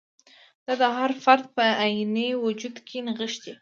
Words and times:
دا 0.65 0.73
د 0.81 0.83
هر 0.97 1.11
فرد 1.23 1.45
په 1.55 1.63
عیني 1.81 2.29
وجود 2.45 2.75
کې 2.87 2.97
نغښتی. 3.07 3.51